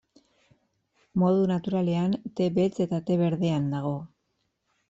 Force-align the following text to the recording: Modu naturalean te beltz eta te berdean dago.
Modu 1.23 1.43
naturalean 1.51 2.17
te 2.39 2.49
beltz 2.57 2.75
eta 2.87 3.03
te 3.11 3.19
berdean 3.23 3.73
dago. 3.75 3.97